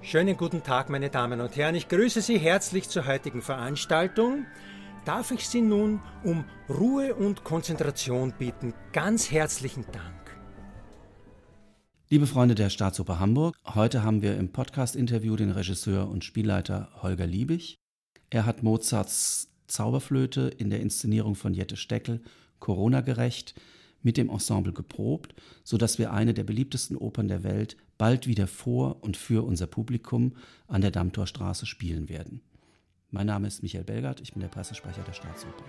Schönen 0.00 0.36
guten 0.36 0.62
Tag, 0.62 0.90
meine 0.90 1.10
Damen 1.10 1.40
und 1.40 1.56
Herren. 1.56 1.74
Ich 1.74 1.88
grüße 1.88 2.22
Sie 2.22 2.38
herzlich 2.38 2.88
zur 2.88 3.06
heutigen 3.06 3.42
Veranstaltung. 3.42 4.46
Darf 5.04 5.32
ich 5.32 5.48
Sie 5.48 5.60
nun 5.60 6.00
um 6.22 6.44
Ruhe 6.68 7.14
und 7.16 7.42
Konzentration 7.42 8.32
bitten? 8.38 8.74
Ganz 8.92 9.32
herzlichen 9.32 9.84
Dank. 9.90 10.38
Liebe 12.08 12.28
Freunde 12.28 12.54
der 12.54 12.70
Staatsoper 12.70 13.18
Hamburg, 13.18 13.56
heute 13.66 14.04
haben 14.04 14.22
wir 14.22 14.36
im 14.36 14.52
Podcast-Interview 14.52 15.34
den 15.34 15.50
Regisseur 15.50 16.08
und 16.08 16.24
Spielleiter 16.24 16.90
Holger 17.02 17.26
Liebig. 17.26 17.76
Er 18.30 18.46
hat 18.46 18.62
Mozarts 18.62 19.50
Zauberflöte 19.66 20.42
in 20.42 20.70
der 20.70 20.80
Inszenierung 20.80 21.34
von 21.34 21.54
Jette 21.54 21.76
Steckel 21.76 22.22
Corona 22.60 23.00
gerecht 23.00 23.54
mit 24.02 24.16
dem 24.16 24.30
Ensemble 24.30 24.72
geprobt, 24.72 25.34
sodass 25.64 25.98
wir 25.98 26.12
eine 26.12 26.34
der 26.34 26.44
beliebtesten 26.44 26.96
Opern 26.96 27.26
der 27.26 27.42
Welt 27.42 27.76
bald 27.98 28.28
wieder 28.28 28.46
vor 28.46 29.02
und 29.02 29.16
für 29.16 29.44
unser 29.44 29.66
Publikum 29.66 30.36
an 30.68 30.80
der 30.80 30.92
Dammtorstraße 30.92 31.66
spielen 31.66 32.08
werden. 32.08 32.40
Mein 33.10 33.26
Name 33.26 33.48
ist 33.48 33.62
Michael 33.62 33.84
Belgard, 33.84 34.20
ich 34.20 34.32
bin 34.32 34.40
der 34.40 34.48
Pressesprecher 34.48 35.02
der 35.02 35.12
Staatsoper. 35.12 35.64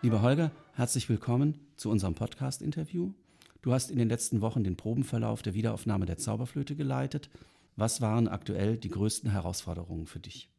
Lieber 0.00 0.22
Holger, 0.22 0.50
herzlich 0.74 1.08
willkommen 1.08 1.58
zu 1.76 1.90
unserem 1.90 2.14
Podcast-Interview. 2.14 3.12
Du 3.62 3.72
hast 3.72 3.90
in 3.90 3.98
den 3.98 4.08
letzten 4.08 4.42
Wochen 4.42 4.62
den 4.62 4.76
Probenverlauf 4.76 5.42
der 5.42 5.54
Wiederaufnahme 5.54 6.04
der 6.04 6.18
Zauberflöte 6.18 6.76
geleitet. 6.76 7.30
Was 7.76 8.00
waren 8.00 8.28
aktuell 8.28 8.76
die 8.76 8.90
größten 8.90 9.30
Herausforderungen 9.30 10.06
für 10.06 10.20
dich? 10.20 10.53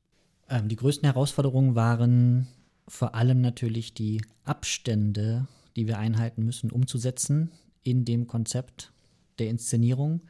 Ähm, 0.49 0.67
die 0.67 0.75
größten 0.75 1.05
Herausforderungen 1.05 1.75
waren 1.75 2.47
vor 2.87 3.15
allem 3.15 3.41
natürlich 3.41 3.93
die 3.93 4.21
Abstände, 4.43 5.47
die 5.75 5.87
wir 5.87 5.97
einhalten 5.97 6.45
müssen, 6.45 6.71
umzusetzen 6.71 7.51
in 7.83 8.05
dem 8.05 8.27
Konzept 8.27 8.91
der 9.39 9.49
Inszenierung. 9.49 10.21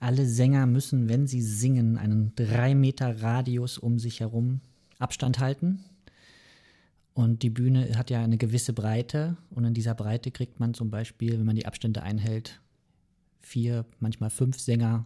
Alle 0.00 0.26
Sänger 0.26 0.66
müssen, 0.66 1.08
wenn 1.08 1.26
sie 1.26 1.42
singen, 1.42 1.98
einen 1.98 2.32
drei 2.36 2.74
Meter 2.74 3.22
Radius 3.22 3.78
um 3.78 3.98
sich 3.98 4.20
herum 4.20 4.60
Abstand 4.98 5.38
halten. 5.38 5.84
Und 7.14 7.42
die 7.42 7.50
Bühne 7.50 7.96
hat 7.96 8.10
ja 8.10 8.22
eine 8.22 8.38
gewisse 8.38 8.72
Breite. 8.72 9.36
Und 9.50 9.64
in 9.64 9.74
dieser 9.74 9.94
Breite 9.94 10.30
kriegt 10.30 10.60
man 10.60 10.74
zum 10.74 10.90
Beispiel, 10.90 11.38
wenn 11.38 11.46
man 11.46 11.56
die 11.56 11.66
Abstände 11.66 12.02
einhält, 12.02 12.60
vier, 13.40 13.86
manchmal 13.98 14.30
fünf 14.30 14.60
Sänger, 14.60 15.04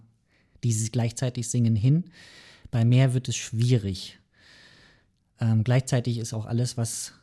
die 0.62 0.74
gleichzeitig 0.90 1.48
singen, 1.48 1.74
hin. 1.74 2.04
Bei 2.70 2.84
mehr 2.84 3.14
wird 3.14 3.28
es 3.28 3.36
schwierig. 3.36 4.18
Ähm, 5.42 5.64
gleichzeitig 5.64 6.18
ist 6.18 6.34
auch 6.34 6.46
alles, 6.46 6.76
was 6.76 7.14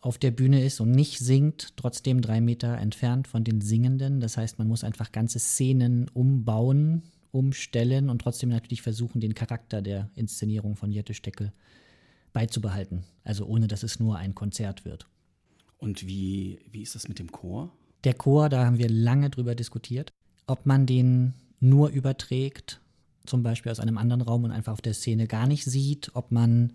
auf 0.00 0.16
der 0.16 0.30
Bühne 0.30 0.64
ist 0.64 0.80
und 0.80 0.90
nicht 0.90 1.18
singt, 1.18 1.76
trotzdem 1.76 2.22
drei 2.22 2.40
Meter 2.40 2.78
entfernt 2.78 3.28
von 3.28 3.44
den 3.44 3.60
Singenden. 3.60 4.20
Das 4.20 4.38
heißt, 4.38 4.58
man 4.58 4.66
muss 4.66 4.84
einfach 4.84 5.12
ganze 5.12 5.38
Szenen 5.38 6.08
umbauen, 6.14 7.02
umstellen 7.30 8.08
und 8.08 8.22
trotzdem 8.22 8.48
natürlich 8.48 8.80
versuchen, 8.80 9.20
den 9.20 9.34
Charakter 9.34 9.82
der 9.82 10.08
Inszenierung 10.14 10.76
von 10.76 10.90
Jette 10.90 11.12
Steckel 11.12 11.52
beizubehalten. 12.32 13.04
Also 13.22 13.44
ohne, 13.44 13.68
dass 13.68 13.82
es 13.82 14.00
nur 14.00 14.16
ein 14.16 14.34
Konzert 14.34 14.86
wird. 14.86 15.06
Und 15.76 16.06
wie, 16.06 16.60
wie 16.72 16.80
ist 16.80 16.94
das 16.94 17.06
mit 17.06 17.18
dem 17.18 17.30
Chor? 17.30 17.70
Der 18.04 18.14
Chor, 18.14 18.48
da 18.48 18.64
haben 18.64 18.78
wir 18.78 18.88
lange 18.88 19.28
drüber 19.28 19.54
diskutiert, 19.54 20.10
ob 20.46 20.64
man 20.64 20.86
den 20.86 21.34
nur 21.60 21.90
überträgt, 21.90 22.80
zum 23.26 23.42
Beispiel 23.42 23.70
aus 23.70 23.80
einem 23.80 23.98
anderen 23.98 24.22
Raum 24.22 24.44
und 24.44 24.52
einfach 24.52 24.72
auf 24.72 24.80
der 24.80 24.94
Szene 24.94 25.26
gar 25.26 25.46
nicht 25.46 25.66
sieht, 25.66 26.12
ob 26.14 26.32
man 26.32 26.72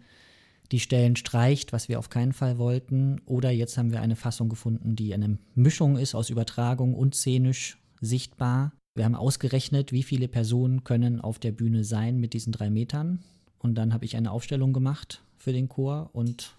die 0.71 0.79
Stellen 0.79 1.15
streicht, 1.15 1.73
was 1.73 1.89
wir 1.89 1.99
auf 1.99 2.09
keinen 2.09 2.33
Fall 2.33 2.57
wollten. 2.57 3.21
Oder 3.25 3.51
jetzt 3.51 3.77
haben 3.77 3.91
wir 3.91 4.01
eine 4.01 4.15
Fassung 4.15 4.49
gefunden, 4.49 4.95
die 4.95 5.13
eine 5.13 5.37
Mischung 5.53 5.97
ist 5.97 6.15
aus 6.15 6.29
Übertragung 6.29 6.93
und 6.93 7.15
szenisch 7.15 7.77
sichtbar. 8.01 8.73
Wir 8.95 9.05
haben 9.05 9.15
ausgerechnet, 9.15 9.91
wie 9.91 10.03
viele 10.03 10.27
Personen 10.27 10.83
können 10.83 11.21
auf 11.21 11.39
der 11.39 11.51
Bühne 11.51 11.83
sein 11.83 12.19
mit 12.19 12.33
diesen 12.33 12.51
drei 12.51 12.69
Metern. 12.69 13.23
Und 13.59 13.75
dann 13.75 13.93
habe 13.93 14.05
ich 14.05 14.15
eine 14.15 14.31
Aufstellung 14.31 14.73
gemacht 14.73 15.23
für 15.37 15.53
den 15.53 15.69
Chor 15.69 16.09
und 16.13 16.55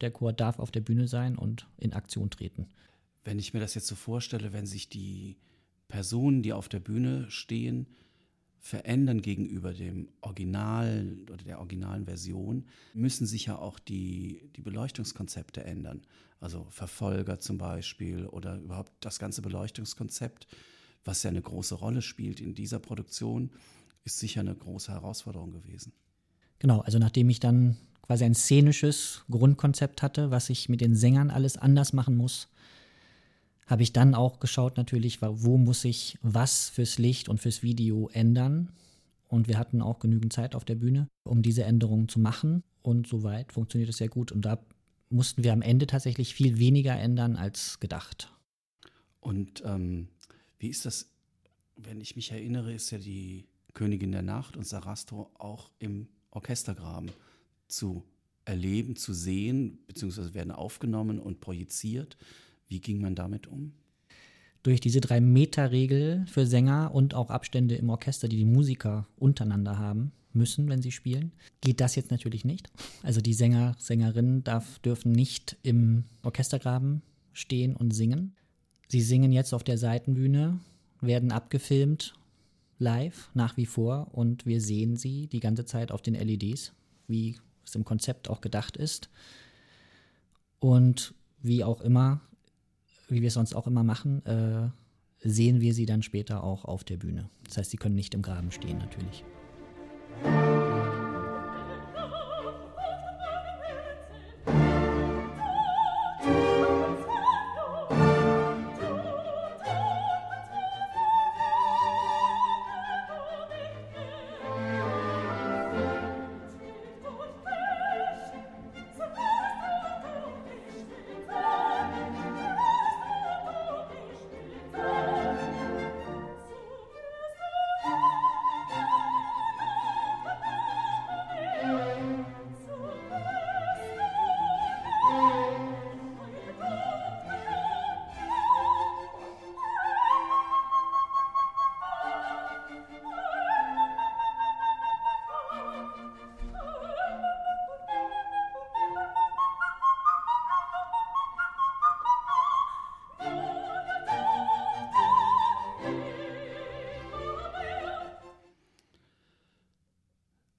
der 0.00 0.10
Chor 0.10 0.32
darf 0.32 0.58
auf 0.58 0.70
der 0.70 0.80
Bühne 0.80 1.08
sein 1.08 1.36
und 1.36 1.66
in 1.78 1.92
Aktion 1.92 2.30
treten. 2.30 2.68
Wenn 3.24 3.38
ich 3.38 3.54
mir 3.54 3.60
das 3.60 3.74
jetzt 3.74 3.86
so 3.86 3.94
vorstelle, 3.94 4.52
wenn 4.52 4.66
sich 4.66 4.88
die 4.88 5.36
Personen, 5.88 6.42
die 6.42 6.52
auf 6.52 6.68
der 6.68 6.80
Bühne 6.80 7.30
stehen, 7.30 7.86
verändern 8.64 9.20
gegenüber 9.20 9.74
dem 9.74 10.08
Original 10.22 11.18
oder 11.30 11.44
der 11.44 11.58
originalen 11.58 12.06
Version, 12.06 12.64
müssen 12.94 13.26
sich 13.26 13.44
ja 13.44 13.58
auch 13.58 13.78
die, 13.78 14.50
die 14.56 14.62
Beleuchtungskonzepte 14.62 15.62
ändern. 15.62 16.00
Also 16.40 16.66
Verfolger 16.70 17.38
zum 17.38 17.58
Beispiel 17.58 18.24
oder 18.24 18.56
überhaupt 18.56 18.90
das 19.00 19.18
ganze 19.18 19.42
Beleuchtungskonzept, 19.42 20.46
was 21.04 21.22
ja 21.22 21.28
eine 21.28 21.42
große 21.42 21.74
Rolle 21.74 22.00
spielt 22.00 22.40
in 22.40 22.54
dieser 22.54 22.78
Produktion, 22.78 23.50
ist 24.04 24.18
sicher 24.18 24.40
eine 24.40 24.54
große 24.54 24.92
Herausforderung 24.92 25.50
gewesen. 25.50 25.92
Genau, 26.58 26.80
also 26.80 26.98
nachdem 26.98 27.28
ich 27.28 27.40
dann 27.40 27.76
quasi 28.00 28.24
ein 28.24 28.34
szenisches 28.34 29.24
Grundkonzept 29.30 30.00
hatte, 30.00 30.30
was 30.30 30.48
ich 30.48 30.70
mit 30.70 30.80
den 30.80 30.96
Sängern 30.96 31.30
alles 31.30 31.58
anders 31.58 31.92
machen 31.92 32.16
muss, 32.16 32.48
habe 33.66 33.82
ich 33.82 33.92
dann 33.92 34.14
auch 34.14 34.40
geschaut 34.40 34.76
natürlich, 34.76 35.20
wo 35.22 35.56
muss 35.56 35.84
ich 35.84 36.18
was 36.22 36.68
fürs 36.68 36.98
Licht 36.98 37.28
und 37.28 37.40
fürs 37.40 37.62
Video 37.62 38.08
ändern. 38.12 38.72
Und 39.28 39.48
wir 39.48 39.58
hatten 39.58 39.82
auch 39.82 39.98
genügend 39.98 40.32
Zeit 40.32 40.54
auf 40.54 40.64
der 40.64 40.74
Bühne, 40.74 41.08
um 41.24 41.42
diese 41.42 41.64
Änderungen 41.64 42.08
zu 42.08 42.20
machen. 42.20 42.62
Und 42.82 43.06
soweit 43.06 43.52
funktioniert 43.52 43.90
es 43.90 43.96
sehr 43.96 44.08
gut. 44.08 44.32
Und 44.32 44.42
da 44.42 44.58
mussten 45.08 45.44
wir 45.44 45.52
am 45.52 45.62
Ende 45.62 45.86
tatsächlich 45.86 46.34
viel 46.34 46.58
weniger 46.58 46.94
ändern 46.98 47.36
als 47.36 47.80
gedacht. 47.80 48.32
Und 49.20 49.62
ähm, 49.64 50.08
wie 50.58 50.68
ist 50.68 50.84
das, 50.84 51.10
wenn 51.76 52.00
ich 52.00 52.16
mich 52.16 52.30
erinnere, 52.32 52.74
ist 52.74 52.90
ja 52.90 52.98
die 52.98 53.46
Königin 53.72 54.12
der 54.12 54.22
Nacht 54.22 54.56
und 54.56 54.66
Sarastro 54.66 55.30
auch 55.34 55.70
im 55.78 56.08
Orchestergraben 56.30 57.10
zu 57.66 58.04
erleben, 58.44 58.96
zu 58.96 59.14
sehen, 59.14 59.78
beziehungsweise 59.86 60.34
werden 60.34 60.52
aufgenommen 60.52 61.18
und 61.18 61.40
projiziert. 61.40 62.16
Wie 62.68 62.80
ging 62.80 63.00
man 63.00 63.14
damit 63.14 63.46
um? 63.46 63.72
Durch 64.62 64.80
diese 64.80 65.00
Drei-Meter-Regel 65.00 66.24
für 66.26 66.46
Sänger 66.46 66.94
und 66.94 67.14
auch 67.14 67.30
Abstände 67.30 67.74
im 67.74 67.90
Orchester, 67.90 68.28
die 68.28 68.38
die 68.38 68.44
Musiker 68.46 69.06
untereinander 69.16 69.78
haben 69.78 70.12
müssen, 70.32 70.68
wenn 70.68 70.82
sie 70.82 70.92
spielen, 70.92 71.32
geht 71.60 71.80
das 71.80 71.96
jetzt 71.96 72.10
natürlich 72.10 72.44
nicht. 72.44 72.70
Also 73.02 73.20
die 73.20 73.34
Sänger, 73.34 73.76
Sängerinnen 73.78 74.42
darf, 74.42 74.78
dürfen 74.80 75.12
nicht 75.12 75.56
im 75.62 76.04
Orchestergraben 76.22 77.02
stehen 77.32 77.76
und 77.76 77.92
singen. 77.92 78.34
Sie 78.88 79.00
singen 79.00 79.32
jetzt 79.32 79.52
auf 79.52 79.64
der 79.64 79.78
Seitenbühne, 79.78 80.60
werden 81.00 81.32
abgefilmt, 81.32 82.14
live 82.78 83.30
nach 83.34 83.56
wie 83.56 83.66
vor 83.66 84.08
und 84.12 84.46
wir 84.46 84.60
sehen 84.60 84.96
sie 84.96 85.26
die 85.26 85.40
ganze 85.40 85.64
Zeit 85.64 85.92
auf 85.92 86.02
den 86.02 86.14
LEDs, 86.14 86.72
wie 87.06 87.36
es 87.64 87.74
im 87.74 87.84
Konzept 87.84 88.28
auch 88.28 88.40
gedacht 88.40 88.76
ist. 88.76 89.10
Und 90.58 91.14
wie 91.42 91.62
auch 91.62 91.80
immer 91.82 92.22
wie 93.08 93.20
wir 93.20 93.28
es 93.28 93.34
sonst 93.34 93.54
auch 93.54 93.66
immer 93.66 93.84
machen, 93.84 94.24
äh, 94.26 94.70
sehen 95.20 95.60
wir 95.60 95.74
sie 95.74 95.86
dann 95.86 96.02
später 96.02 96.44
auch 96.44 96.64
auf 96.64 96.84
der 96.84 96.96
Bühne. 96.96 97.30
Das 97.46 97.56
heißt, 97.56 97.70
sie 97.70 97.76
können 97.76 97.94
nicht 97.94 98.14
im 98.14 98.22
Graben 98.22 98.50
stehen 98.50 98.78
natürlich. 98.78 99.24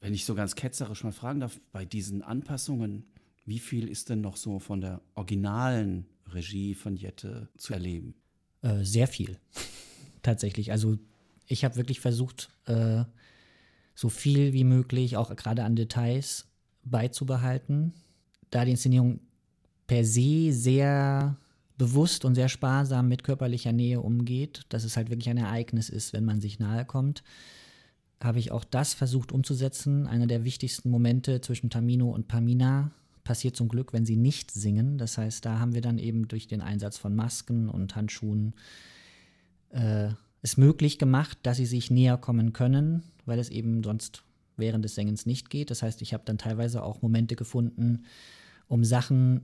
Wenn 0.06 0.14
ich 0.14 0.26
so 0.26 0.36
ganz 0.36 0.54
ketzerisch 0.54 1.04
mal 1.04 1.12
fragen 1.12 1.40
darf, 1.40 1.60
bei 1.72 1.84
diesen 1.84 2.22
Anpassungen, 2.22 3.06
Wie 3.48 3.58
viel 3.58 3.88
ist 3.88 4.10
denn 4.10 4.22
noch 4.22 4.38
so 4.38 4.60
von 4.60 4.80
der 4.80 5.02
originalen 5.16 6.06
Regie 6.28 6.76
von 6.76 6.96
Jette 6.96 7.50
zu 7.58 7.74
erleben? 7.74 8.14
Äh, 8.62 8.84
sehr 8.84 9.08
viel, 9.08 9.40
tatsächlich. 10.22 10.72
Also 10.72 11.00
ich 11.48 11.66
habe 11.66 11.76
wirklich 11.76 12.02
versucht, 12.02 12.52
äh, 12.66 13.04
so 13.96 14.10
viel 14.10 14.54
wie 14.54 14.64
möglich, 14.64 15.18
auch 15.18 15.36
gerade 15.36 15.64
an 15.64 15.76
Details, 15.76 16.46
beizubehalten. 16.84 17.94
Da 18.52 18.64
die 18.64 18.72
Inszenierung 18.72 19.22
per 19.88 20.06
se 20.06 20.54
sehr 20.54 21.36
bewusst 21.80 22.26
und 22.26 22.36
sehr 22.36 22.50
sparsam 22.50 23.08
mit 23.08 23.24
körperlicher 23.24 23.74
Nähe 23.74 24.02
umgeht, 24.02 24.68
dass 24.70 24.84
es 24.84 24.98
halt 24.98 25.10
wirklich 25.10 25.30
ein 25.30 25.38
Ereignis 25.38 25.90
ist, 25.90 26.14
wenn 26.14 26.26
man 26.26 26.42
sich 26.42 26.60
nahe 26.60 26.86
kommt, 26.86 27.24
habe 28.26 28.40
ich 28.40 28.52
auch 28.52 28.64
das 28.64 28.94
versucht 28.94 29.32
umzusetzen. 29.32 30.08
Einer 30.08 30.28
der 30.28 30.44
wichtigsten 30.44 30.90
Momente 30.90 31.42
zwischen 31.42 31.70
Tamino 31.70 32.10
und 32.10 32.28
Pamina 32.28 32.92
passiert 33.24 33.56
zum 33.56 33.68
Glück, 33.68 33.94
wenn 33.94 34.06
sie 34.06 34.18
nicht 34.18 34.52
singen. 34.52 34.98
Das 34.98 35.18
heißt, 35.18 35.46
da 35.46 35.60
haben 35.60 35.74
wir 35.74 35.82
dann 35.82 35.98
eben 35.98 36.28
durch 36.28 36.48
den 36.48 36.62
Einsatz 36.62 36.98
von 36.98 37.16
Masken 37.16 37.70
und 37.70 37.96
Handschuhen 37.96 38.54
äh, 39.72 40.10
es 40.42 40.58
möglich 40.58 41.00
gemacht, 41.00 41.38
dass 41.44 41.58
sie 41.58 41.66
sich 41.66 41.90
näher 41.90 42.18
kommen 42.18 42.54
können, 42.54 43.04
weil 43.26 43.40
es 43.40 43.50
eben 43.50 43.84
sonst 43.84 44.24
während 44.58 44.86
des 44.86 44.96
Singens 44.96 45.26
nicht 45.26 45.50
geht. 45.50 45.72
Das 45.72 45.82
heißt, 45.82 46.02
ich 46.02 46.14
habe 46.14 46.24
dann 46.26 46.38
teilweise 46.38 46.84
auch 46.84 47.02
Momente 47.02 47.36
gefunden, 47.36 48.04
um 48.68 48.84
Sachen 48.84 49.42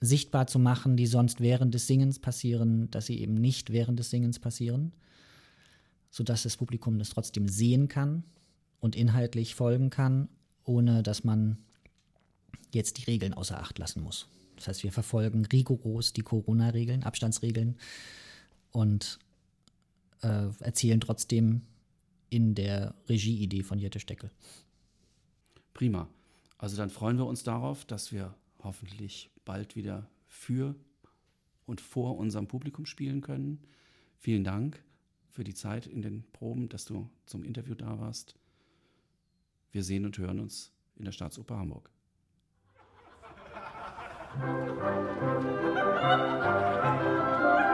sichtbar 0.00 0.46
zu 0.46 0.58
machen, 0.58 0.96
die 0.96 1.06
sonst 1.06 1.40
während 1.40 1.74
des 1.74 1.86
Singens 1.86 2.18
passieren, 2.18 2.90
dass 2.90 3.06
sie 3.06 3.20
eben 3.20 3.34
nicht 3.34 3.70
während 3.70 3.98
des 3.98 4.10
Singens 4.10 4.38
passieren, 4.38 4.92
sodass 6.10 6.42
das 6.42 6.56
Publikum 6.56 6.98
das 6.98 7.10
trotzdem 7.10 7.48
sehen 7.48 7.88
kann 7.88 8.24
und 8.80 8.96
inhaltlich 8.96 9.54
folgen 9.54 9.90
kann, 9.90 10.28
ohne 10.64 11.02
dass 11.02 11.24
man 11.24 11.58
jetzt 12.72 12.98
die 12.98 13.04
Regeln 13.04 13.34
außer 13.34 13.58
Acht 13.58 13.78
lassen 13.78 14.02
muss. 14.02 14.28
Das 14.56 14.68
heißt, 14.68 14.82
wir 14.84 14.92
verfolgen 14.92 15.46
rigoros 15.46 16.12
die 16.12 16.22
Corona-Regeln, 16.22 17.02
Abstandsregeln 17.02 17.78
und 18.72 19.18
äh, 20.22 20.48
erzählen 20.60 21.00
trotzdem 21.00 21.62
in 22.28 22.54
der 22.54 22.94
Regieidee 23.08 23.62
von 23.62 23.78
Jette 23.78 24.00
Steckel. 24.00 24.30
Prima. 25.74 26.08
Also 26.58 26.76
dann 26.76 26.90
freuen 26.90 27.16
wir 27.16 27.26
uns 27.26 27.42
darauf, 27.42 27.84
dass 27.84 28.12
wir 28.12 28.34
hoffentlich 28.62 29.30
bald 29.44 29.76
wieder 29.76 30.08
für 30.26 30.74
und 31.64 31.80
vor 31.80 32.18
unserem 32.18 32.46
Publikum 32.46 32.84
spielen 32.84 33.22
können. 33.22 33.60
Vielen 34.18 34.44
Dank 34.44 34.84
für 35.30 35.44
die 35.44 35.54
Zeit 35.54 35.86
in 35.86 36.02
den 36.02 36.24
Proben, 36.32 36.68
dass 36.68 36.84
du 36.84 37.08
zum 37.26 37.44
Interview 37.44 37.74
da 37.74 37.98
warst. 37.98 38.36
Wir 39.72 39.84
sehen 39.84 40.04
und 40.04 40.18
hören 40.18 40.40
uns 40.40 40.72
in 40.96 41.04
der 41.04 41.12
Staatsoper 41.12 41.56
Hamburg. 41.56 41.90
Musik 44.38 44.90